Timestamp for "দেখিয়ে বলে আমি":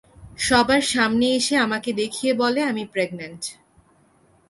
1.93-2.83